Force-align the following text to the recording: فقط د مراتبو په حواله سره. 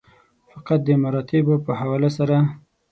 فقط 0.51 0.79
د 0.85 0.89
مراتبو 1.03 1.55
په 1.65 1.71
حواله 1.79 2.09
سره. 2.17 2.37